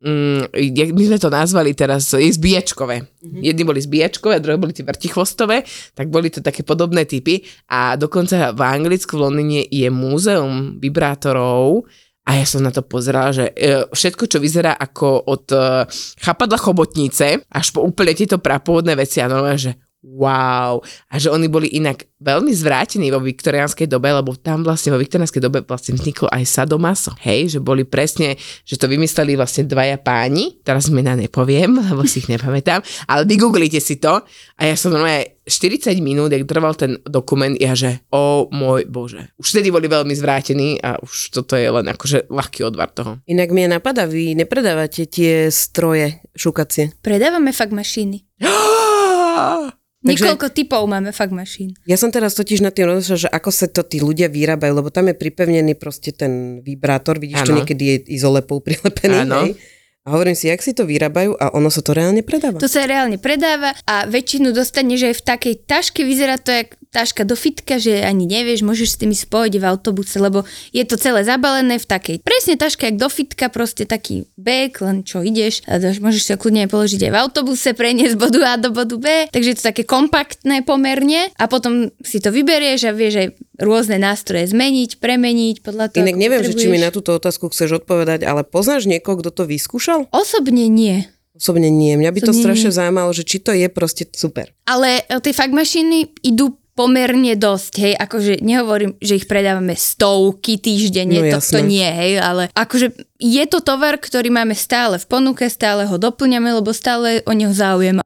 [0.00, 0.48] Mm,
[0.96, 3.04] my sme to nazvali teraz, je zbíjačkové.
[3.04, 3.42] Mm-hmm.
[3.44, 5.60] Jedni boli zbíjačkové, druhé boli tie vrtichvostové,
[5.92, 11.84] tak boli to také podobné typy a dokonca v Anglicku v Londýne je múzeum vibrátorov
[12.24, 15.84] a ja som na to pozerala, že e, všetko, čo vyzerá ako od e,
[16.16, 20.80] chapadla chobotnice až po úplne tieto prapôvodné veci a normálne, že wow.
[21.12, 25.40] A že oni boli inak veľmi zvrátení vo viktoriánskej dobe, lebo tam vlastne vo viktoriánskej
[25.40, 27.12] dobe vlastne vzniklo aj sadomaso.
[27.20, 32.20] Hej, že boli presne, že to vymysleli vlastne dvaja páni, teraz mena nepoviem, lebo si
[32.20, 34.20] ich nepamätám, ale vygooglite si to
[34.56, 39.34] a ja som normálne 40 minút, jak trval ten dokument, ja že, o môj bože.
[39.40, 43.18] Už vtedy boli veľmi zvrátení a už toto je len akože ľahký odvar toho.
[43.26, 46.94] Inak mi napadá, vy nepredávate tie stroje šukacie.
[47.02, 48.22] Predávame fakt mašiny.
[50.00, 51.76] Takže- Niekoľko typov máme fakt mašín.
[51.84, 54.88] Ja som teraz totiž na tým rozmýšľala, že ako sa to tí ľudia vyrábajú, lebo
[54.88, 57.58] tam je pripevnený proste ten vibrátor, vidíš to Áno.
[57.60, 59.44] niekedy je izolepou prilepený, Áno.
[59.44, 59.60] hej?
[60.08, 62.56] A hovorím si, jak si to vyrábajú a ono sa to reálne predáva.
[62.56, 67.22] To sa reálne predáva a väčšinu dostaneš aj v takej taške, vyzerá to jak taška
[67.22, 70.42] do fitka, že ani nevieš, môžeš s tými spojiť v autobuse, lebo
[70.74, 75.06] je to celé zabalené v takej presne taške jak do fitka, proste taký bag, len
[75.06, 78.54] čo ideš a môžeš si ho kľudne položiť aj v autobuse, preniesť z bodu A
[78.58, 82.92] do bodu B, takže je to také kompaktné pomerne a potom si to vyberieš a
[82.92, 83.28] vieš aj
[83.62, 87.84] rôzne nástroje zmeniť, premeniť podľa toho, Inak neviem, že či mi na túto otázku chceš
[87.84, 90.10] odpovedať, ale poznáš niekoho, kto to vyskúšal?
[90.10, 91.06] Osobne nie.
[91.40, 91.96] Osobne nie.
[91.96, 92.76] Mňa by to Osobne strašne nie.
[92.76, 94.52] zaujímalo, že či to je proste super.
[94.68, 101.20] Ale tie fakt mašiny idú pomerne dosť, hej, akože nehovorím, že ich predávame stovky týždenne,
[101.20, 101.52] No to, jasné.
[101.52, 106.00] to nie, hej, ale akože je to tovar, ktorý máme stále v ponuke, stále ho
[106.00, 108.00] doplňame, lebo stále o neho záujem.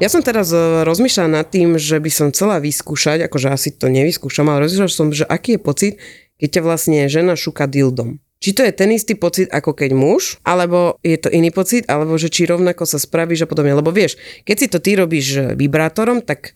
[0.00, 3.92] Ja som teraz e, rozmýšľala nad tým, že by som chcela vyskúšať, akože asi to
[3.92, 5.92] nevyskúšam, ale rozmýšľala som, že aký je pocit,
[6.40, 8.24] keď ťa vlastne žena šúka dildom.
[8.44, 12.20] Či to je ten istý pocit, ako keď muž, alebo je to iný pocit, alebo
[12.20, 13.72] že či rovnako sa spravíš a podobne.
[13.72, 16.52] Lebo vieš, keď si to ty robíš vibrátorom, tak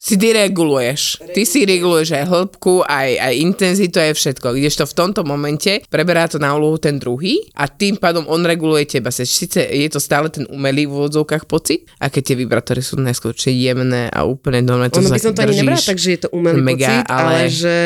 [0.00, 1.20] Si ty reguluješ.
[1.36, 4.56] Ty si reguluješ aj hĺbku, aj, aj intenzitu, aj všetko.
[4.56, 8.88] Kdežto v tomto momente preberá to na úlohu ten druhý a tým pádom on reguluje
[8.88, 9.12] teba.
[9.12, 13.36] Sice je to stále ten umelý v úvodzovkách pocit, a keď tie vibrátory sú najskôr
[13.44, 16.20] jemné a úplne dole to ono by sa som to ani nebrala tak, že je
[16.24, 17.76] to umelý Mega, pocit, ale, ale- že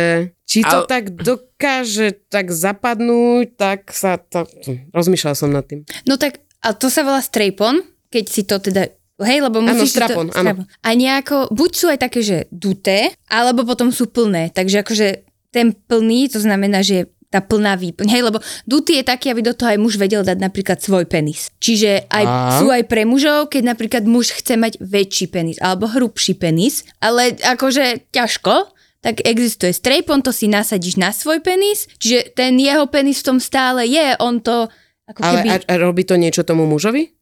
[0.46, 4.46] či to Ale- tak dokáže tak zapadnúť, tak sa to...
[4.94, 5.82] Rozmýšľala som nad tým.
[6.06, 8.86] No tak, a to sa volá strapon, keď si to teda
[9.22, 10.34] Hej, lebo Áno, musíš si strapon, to...
[10.34, 10.66] áno.
[10.82, 14.50] A nejako, buď sú aj také, že duté, alebo potom sú plné.
[14.50, 15.06] Takže akože
[15.54, 18.06] ten plný, to znamená, že tá plná výplň.
[18.10, 21.50] Hej, lebo dutý je taký, aby do toho aj muž vedel dať napríklad svoj penis.
[21.58, 22.62] Čiže aj, A?
[22.62, 27.34] sú aj pre mužov, keď napríklad muž chce mať väčší penis alebo hrubší penis, ale
[27.34, 28.70] akože ťažko,
[29.02, 33.38] tak existuje strapon, to si nasadíš na svoj penis, čiže ten jeho penis v tom
[33.42, 34.70] stále je, on to
[35.04, 35.48] ako Ale keby...
[35.52, 37.12] a, a robí to niečo tomu mužovi?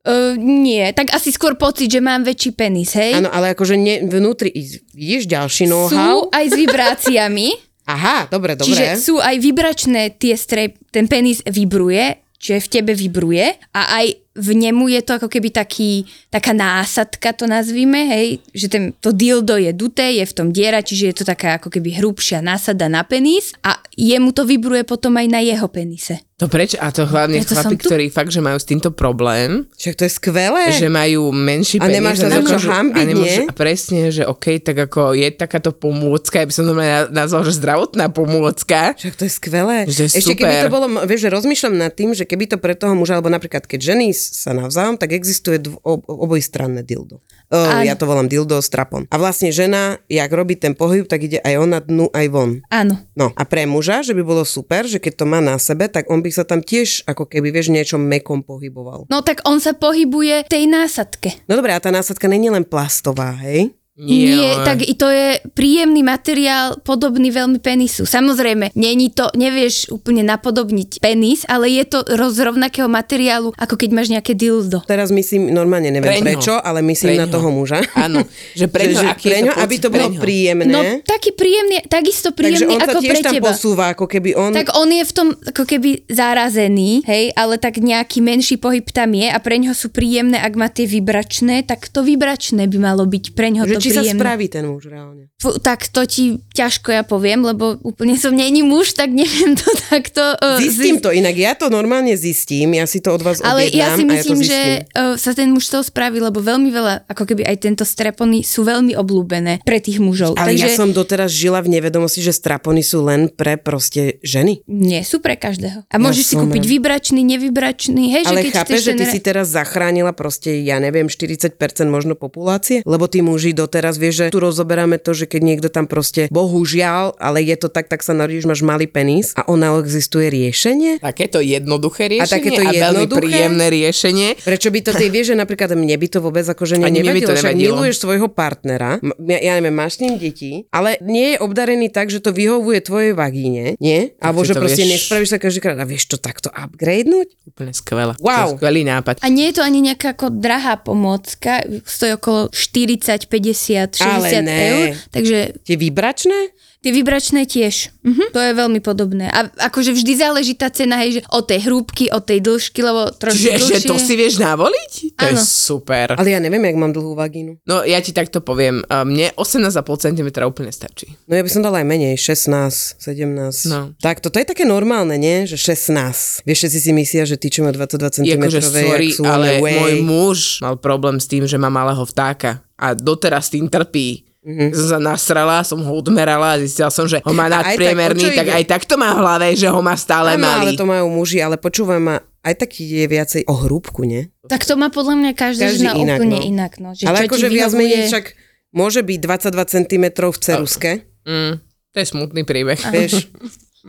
[0.00, 3.20] Uh, nie, tak asi skôr pocit, že mám väčší penis, hej?
[3.20, 4.48] Áno, ale akože ne, vnútri,
[4.96, 6.32] vidíš ďalší Sú know-how?
[6.32, 7.48] aj s vibráciami,
[7.92, 8.70] Aha, dobre, dobre.
[8.70, 13.44] čiže sú aj vibračné tie strep, ten penis vibruje, čiže v tebe vibruje
[13.76, 14.06] a aj
[14.40, 19.12] v nemu je to ako keby taký, taká násadka to nazvime, hej, že ten, to
[19.12, 22.88] dildo je duté, je v tom diera, čiže je to taká ako keby hrubšia násada
[22.88, 26.24] na penis a jemu to vibruje potom aj na jeho penise.
[26.40, 26.80] To prečo?
[26.80, 30.02] A to hlavne Ja to chlapi, ktorí fakt, že majú s týmto problém, Však to
[30.02, 30.72] je skvelé.
[30.72, 31.94] že majú menší A penis.
[32.00, 33.44] nemáš sa za čo a nemôžu- nie?
[33.44, 36.72] A presne, že OK, tak ako je takáto pomôcka, ja by som to
[37.10, 38.96] nazval, že zdravotná pomôcka.
[38.96, 39.76] Však to je skvelé.
[39.84, 40.64] Že Ešte keby super.
[40.64, 43.68] to bolo, vieš, že rozmýšľam nad tým, že keby to pre toho muža, alebo napríklad
[43.68, 47.20] keď ženy sa navzájom, tak existuje dv, ob, obojstranné dildo.
[47.50, 47.82] Áno.
[47.82, 49.10] ja to volám dildo strapon.
[49.10, 52.50] A vlastne žena, jak robí ten pohyb, tak ide aj ona dnu, aj von.
[52.70, 52.94] Áno.
[53.18, 56.06] No a pre muža, že by bolo super, že keď to má na sebe, tak
[56.06, 59.10] on by sa tam tiež ako keby, vieš, niečom mekom pohyboval.
[59.10, 61.42] No tak on sa pohybuje tej násadke.
[61.50, 63.74] No dobré, a tá násadka není len plastová, hej?
[64.00, 68.08] Nie, ale- tak i to je príjemný materiál, podobný veľmi penisu.
[68.08, 73.90] Samozrejme, není to, nevieš úplne napodobniť penis, ale je to roz rovnakého materiálu, ako keď
[73.92, 74.80] máš nejaké dildo.
[74.88, 76.26] Teraz myslím, normálne neviem Preňho.
[76.32, 77.34] prečo, ale myslím na Preňho.
[77.36, 77.78] toho muža.
[77.92, 78.24] Áno,
[78.56, 80.22] že pre ňo, že, aký pre je ňo, to aby to bolo pre ňo.
[80.24, 80.72] príjemné.
[80.72, 83.46] No taký príjemný, takisto takže príjemný on sa ako pre tam teba.
[83.52, 84.50] posúva, ako keby on...
[84.56, 89.12] Tak on je v tom ako keby zarazený, hej, ale tak nejaký menší pohyb tam
[89.12, 93.04] je a pre ňoho sú príjemné, ak má tie vibračné, tak to vibračné by malo
[93.04, 95.28] byť pre ňoho že to či sa spraví ten muž reálne.
[95.36, 99.68] Fú, tak to ti ťažko ja poviem, lebo úplne som není muž, tak neviem to
[99.90, 103.66] takto uh, Zistím to, inak ja to normálne zistím, ja si to od vás Ale
[103.68, 104.60] ja si a ja to myslím, že
[104.94, 108.62] uh, sa ten muž toho spraví, lebo veľmi veľa, ako keby aj tento strepony sú
[108.62, 110.38] veľmi obľúbené pre tých mužov.
[110.38, 114.62] Ale Takže ja som doteraz žila v nevedomosti, že strapony sú len pre proste ženy.
[114.68, 115.86] nie sú pre každého.
[115.88, 116.72] A môžeš si kúpiť rád.
[116.76, 120.78] vibračný, nevybračný, hej, Ale že keď chápeš, že ty re- si teraz zachránila proste, ja
[120.78, 121.56] neviem, 40%
[121.88, 122.84] možno populácie?
[122.84, 127.14] Lebo tí muži doteraz, vieš, že tu rozoberáme to, že keď niekto tam proste, bohužiaľ,
[127.16, 130.98] ale je to tak, tak sa narodíš, máš malý penis a ona existuje riešenie?
[130.98, 133.20] Takéto jednoduché riešenie A takéto a veľmi jednoduché?
[133.22, 134.28] príjemné riešenie.
[134.40, 137.38] Prečo by to ty vieš, že napríklad mne by to vôbec akože ne, nevadilo, to
[137.38, 141.36] však miluješ svojho partnera, m- ja, ja neviem, máš s ním deti, ale nie je
[141.38, 144.10] obdarený tak, že to vyhovuje tvojej vagíne, nie?
[144.18, 147.30] Alebo že proste vieš- nespravíš sa každýkrát a vieš to takto upgradenúť?
[147.46, 148.12] Úplne skvelé.
[148.18, 148.26] Wow.
[148.26, 149.14] To je skvelý nápad.
[149.20, 153.30] A nie je to ani nejaká ako drahá pomôcka, stojí okolo 40,
[153.66, 154.58] 50, 60 Ale ne.
[154.72, 156.52] eur, takže Tie vibračné?
[156.80, 157.92] Tie vibračné tiež.
[158.00, 158.32] Mhm.
[158.32, 159.28] To je veľmi podobné.
[159.28, 163.12] A akože vždy záleží tá cena, hej, že od tej hrúbky, od tej dĺžky, lebo
[163.12, 163.88] trošku Čiže že dlhšie.
[163.88, 164.92] to si vieš navoliť?
[165.12, 165.44] To je Áno.
[165.44, 166.16] super.
[166.16, 167.60] Ale ja neviem, jak mám dlhú vagínu.
[167.62, 171.12] No ja ti takto poviem, mne 18,5 cm úplne stačí.
[171.28, 173.68] No ja by som dala aj menej, 16, 17.
[173.68, 173.92] No.
[174.00, 175.44] Tak toto je také normálne, nie?
[175.44, 176.48] Že 16.
[176.48, 179.76] Vieš, všetci si myslia, že tí, čo má 22 cm, Akože sorry, sú ale way.
[179.76, 184.29] môj muž mal problém s tým, že má malého vtáka a doteraz tým trpí.
[184.40, 184.72] Mm-hmm.
[184.72, 188.24] Som sa nasrala, som ho odmerala a zistila som, že ho má aj tak, nadpriemerný,
[188.32, 188.52] tak, ide?
[188.56, 190.80] aj tak to má v hlave, že ho má stále Áno, ale malý.
[190.80, 194.32] to majú muži, ale počúvaj ma, aj taký je viacej o hrúbku, nie?
[194.48, 196.48] Tak to má podľa mňa každá Každý žena inak, úplne no.
[196.56, 196.72] inak.
[196.80, 196.88] No.
[196.96, 198.24] Že ale akože viac menej však
[198.72, 201.60] môže byť 22 cm v ceruske, Mm,
[201.92, 202.80] to je smutný príbeh.
[202.96, 203.28] vieš?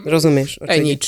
[0.04, 0.60] Rozumieš?
[0.64, 0.84] ide?
[0.84, 1.04] nič.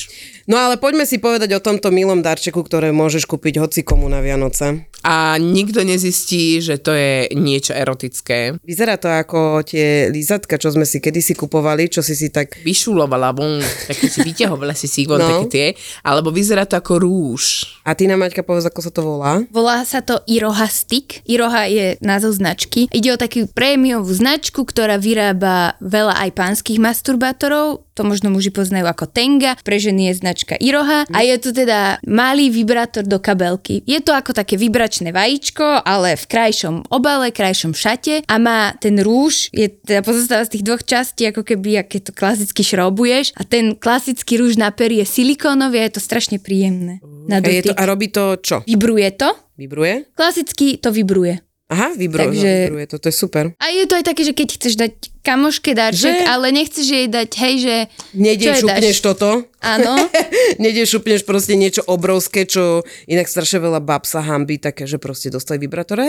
[0.48, 4.20] No ale poďme si povedať o tomto milom darčeku, ktoré môžeš kúpiť hoci komu na
[4.20, 4.88] Vianoce.
[5.04, 8.56] A nikto nezistí, že to je niečo erotické.
[8.63, 12.63] Vyzerá to ako tie lízatka, čo sme si kedysi kupovali, čo si si tak...
[12.63, 15.28] Vyšulovala von, také si vyťahovala si si von, No.
[15.28, 15.68] také tie.
[16.02, 17.68] Alebo vyzerá to ako rúž.
[17.84, 19.44] A ty na Maťka povedz, ako sa to volá?
[19.52, 21.20] Volá sa to Iroha Stick.
[21.28, 22.88] Iroha je názov značky.
[22.89, 27.84] Ide o takú prémiovú značku, ktorá vyrába veľa aj pánskych masturbátorov.
[27.94, 29.54] To možno muži poznajú ako Tenga.
[29.62, 31.06] Pre ženy je značka Iroha.
[31.13, 33.86] A je to teda malý vibrátor do kabelky.
[33.86, 34.58] Je to ako také
[34.94, 38.22] vibračné vajíčko, ale v krajšom obale, krajšom šate.
[38.30, 42.14] A má ten rúž, je teda pozostáva z tých dvoch častí, ako keby, aké to
[42.14, 43.34] klasicky šrobuješ.
[43.34, 47.02] A ten klasický rúž na pery je silikónový a je to strašne príjemné.
[47.02, 48.62] A, Na je to, a robí to čo?
[48.70, 49.34] Vibruje to?
[49.58, 50.14] Vibruje?
[50.14, 51.42] Klasicky to vibruje.
[51.74, 52.64] Aha, vibruje, Takže- Takže...
[52.64, 53.44] vibruje to, to je super.
[53.58, 56.28] A je to aj také, že keď chceš dať kamoške darček, Že?
[56.28, 57.76] ale nechceš jej dať, hej, že...
[58.12, 59.06] Jej šupneš dáš?
[59.06, 59.30] toto,
[59.64, 59.96] Áno.
[60.62, 65.32] nejdeš, šupneš proste niečo obrovské, čo inak strašne veľa bab sa hambí, také, že proste
[65.32, 66.04] dostali vibrátor.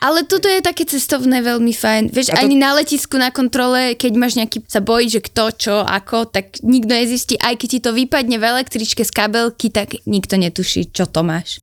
[0.00, 2.08] Ale toto je také cestovné veľmi fajn.
[2.08, 5.44] Vieš, A to- ani na letisku, na kontrole, keď máš nejaký, sa bojí, že kto,
[5.52, 7.36] čo, ako, tak nikto nezistí.
[7.36, 11.60] Aj keď ti to vypadne v električke z kabelky, tak nikto netuší, čo to máš.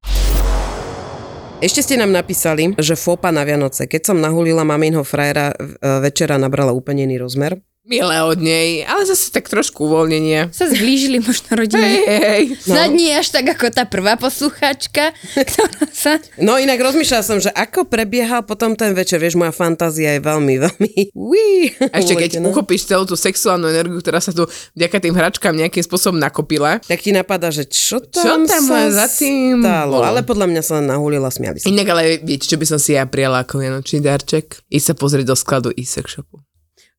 [1.59, 3.83] Ešte ste nám napísali, že fopa na Vianoce.
[3.83, 5.55] Keď som nahulila maminho frajera, e,
[5.99, 7.59] večera nabrala úplne iný rozmer.
[7.89, 10.53] Milé od nej, ale zase tak trošku uvoľnenia.
[10.53, 11.89] Sa zblížili možno Hej, rodiny.
[12.05, 12.43] hej.
[12.61, 15.09] Snad nie až tak ako tá prvá poslucháčka,
[15.49, 16.21] ktorá sa...
[16.37, 19.17] No inak rozmýšľala som, že ako prebiehal potom ten večer.
[19.17, 20.91] Vieš, moja fantázia je veľmi, veľmi...
[21.11, 22.45] Uí, A ešte keď uletená.
[22.47, 26.77] uchopíš celú tú sexuálnu energiu, ktorá sa tu vďaka tým hračkám nejakým spôsobom nakopila.
[26.79, 29.97] tak ti napadá, že čo Čo tam, tam sa za tým stalo.
[29.97, 30.05] bolo?
[30.05, 31.65] Ale podľa mňa sa len nahulila, smiali sa.
[31.65, 34.61] Inak ale viete, čo by som si ja prijala ako vianočný darček?
[34.69, 36.37] Ísť sa pozrieť do skladu e-sex shopu.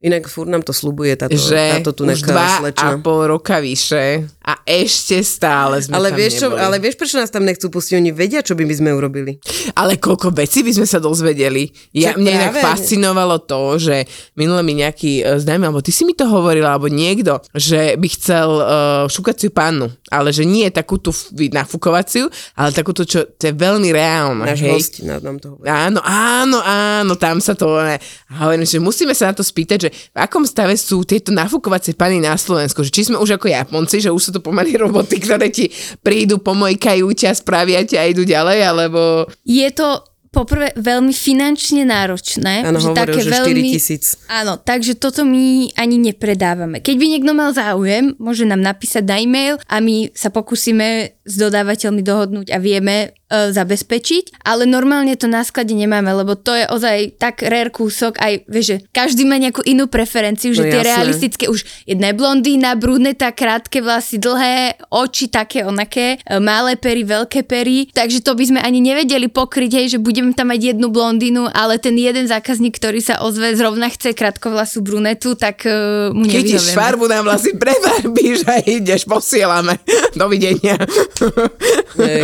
[0.00, 2.96] Inak furt nám to slubuje táto, Že táto tu už dva slečna.
[2.96, 7.20] a pol roka vyše a ešte stále sme Ale tam vieš, čo, ale vieš, prečo
[7.20, 8.00] nás tam nechcú pustiť?
[8.00, 9.36] Oni vedia, čo by my sme urobili.
[9.76, 11.68] Ale koľko vecí by sme sa dozvedeli.
[11.92, 14.08] Ja, Však mne inak fascinovalo to, že
[14.40, 18.08] minule mi nejaký e, známy, alebo ty si mi to hovorila, alebo niekto, že by
[18.08, 23.52] chcel uh, šukaciu pannu, ale že nie takú tú nafukovaciu, ale takú tú, čo to
[23.52, 24.48] je veľmi reálne.
[24.48, 25.68] Náš host nám nám to hovorí.
[25.68, 27.76] Áno, áno, áno, tam sa to...
[27.84, 28.00] Ne.
[28.32, 31.98] A hovorím, že musíme sa na to spýtať, že v akom stave sú tieto nafukovacie
[31.98, 35.18] pany na Slovensku, že či sme už ako Japonci, že už sú to pomaly roboty,
[35.20, 35.68] ktoré ti
[36.00, 39.26] prídu, pomojkajú ťa, spravia ťa a idú ďalej, alebo...
[39.44, 42.62] Je to poprvé veľmi finančne náročné.
[42.62, 43.68] Áno, že hovoril, také že 4 veľmi...
[43.74, 44.05] tisíc.
[44.31, 46.79] Áno, takže toto my ani nepredávame.
[46.79, 51.38] Keď by niekto mal záujem, môže nám napísať na e-mail a my sa pokúsime s
[51.38, 56.66] dodávateľmi dohodnúť a vieme e, zabezpečiť, ale normálne to na sklade nemáme, lebo to je
[56.66, 60.82] ozaj tak rare kúsok, aj vieš, že každý má nejakú inú preferenciu, že No tie
[60.82, 60.90] jasné.
[60.90, 64.56] realistické už jedna je blondína, bruneta, krátke vlasy, dlhé
[64.90, 69.70] oči, také onaké, e, malé pery, veľké pery, takže to by sme ani nevedeli pokryť,
[69.72, 73.86] hej, že budeme tam mať jednu blondínu, ale ten jeden zákazník, ktorý sa ozve, zrovna
[73.86, 76.74] chce krátkovlasú brunetu, tak uh, mu Chytíš nevyhovieme.
[76.74, 79.78] farbu na vlasy, prebarbíš a ideš, posielame.
[80.18, 80.74] Dovidenia.
[82.00, 82.22] Hej.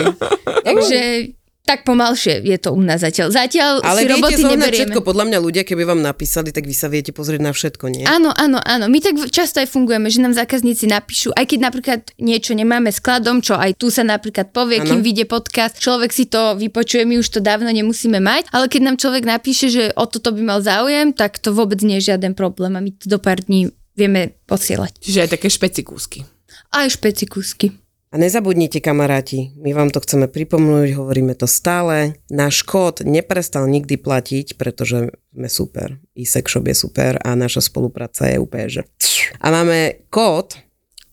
[0.65, 0.99] Takže
[1.67, 3.35] tak pomalšie je to u nás zatiaľ.
[3.35, 4.71] Zatiaľ Ale si roboty neberieme.
[4.71, 5.03] všetko.
[5.03, 8.07] Podľa mňa ľudia, keby vám napísali, tak vy sa viete pozrieť na všetko, nie?
[8.07, 8.87] Áno, áno, áno.
[8.87, 13.43] My tak často aj fungujeme, že nám zákazníci napíšu, aj keď napríklad niečo nemáme skladom,
[13.43, 14.95] čo aj tu sa napríklad povie, Áno.
[14.95, 18.81] kým vyjde podcast, človek si to vypočuje, my už to dávno nemusíme mať, ale keď
[18.87, 22.39] nám človek napíše, že o toto by mal záujem, tak to vôbec nie je žiaden
[22.39, 25.03] problém a my to do pár dní vieme posielať.
[25.03, 26.23] Čiže aj také špecikúsky.
[26.71, 27.75] Aj špecikusky.
[28.17, 32.17] A nezabudnite, kamaráti, my vám to chceme pripomnúť, hovoríme to stále.
[32.33, 36.01] Náš kód neprestal nikdy platiť, pretože sme super.
[36.17, 38.83] E-sex shop je super a naša spolupráca je úplne, že...
[39.45, 40.57] A máme kód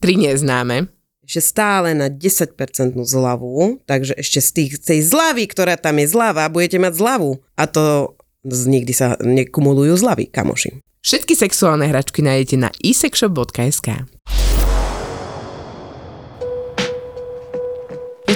[0.00, 0.88] Tri neznáme.
[1.28, 2.56] ešte stále na 10%
[2.96, 7.36] zľavu, takže ešte z, tých, z tej zľavy, ktorá tam je zľava, budete mať zľavu.
[7.60, 8.16] A to
[8.48, 10.80] nikdy sa nekumulujú zľavy, kamoši.
[11.04, 14.08] Všetky sexuálne hračky nájdete na isexshop.sk.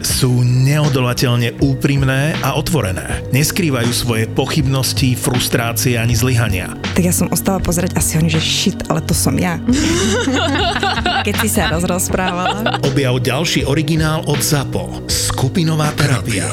[0.00, 3.20] Sú neodolateľne úprimné a otvorené.
[3.32, 6.72] Neskrývajú svoje pochybnosti, frustrácie ani zlyhania.
[6.96, 9.60] Tak ja som ostala pozerať asi oni, že shit, ale to som ja.
[11.26, 12.80] keď si sa rozrozprávala.
[12.84, 15.08] Objav ďalší originál od ZAPO.
[15.08, 16.48] Skupinová terapia.